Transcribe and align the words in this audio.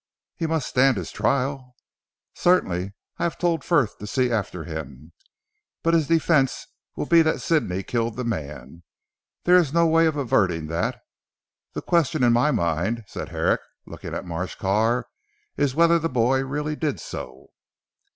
"He 0.35 0.47
must 0.47 0.67
stand 0.67 0.97
his 0.97 1.11
trial?" 1.11 1.75
"Certainly. 2.33 2.93
I 3.19 3.23
have 3.23 3.37
told 3.37 3.63
Frith 3.63 3.99
to 3.99 4.07
see 4.07 4.31
after 4.31 4.63
him. 4.63 5.13
But 5.83 5.93
his 5.93 6.07
defence 6.07 6.65
will 6.95 7.05
be 7.05 7.21
that 7.21 7.39
Sidney 7.39 7.83
killed 7.83 8.15
the 8.15 8.23
man. 8.23 8.81
There 9.43 9.57
is 9.57 9.71
no 9.73 9.85
way 9.85 10.07
of 10.07 10.17
averting 10.17 10.65
that. 10.69 10.99
The 11.73 11.83
question 11.83 12.23
in 12.23 12.33
my 12.33 12.49
mind," 12.49 13.03
said 13.05 13.29
Herrick 13.29 13.61
looking 13.85 14.15
at 14.15 14.25
Marsh 14.25 14.55
Carr 14.55 15.05
"is, 15.55 15.75
whether 15.75 15.99
the 15.99 16.09
boy 16.09 16.43
really 16.45 16.75
did 16.75 16.93
do 16.95 17.03
so." 17.03 17.47